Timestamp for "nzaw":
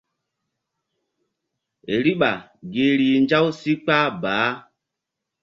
3.23-3.45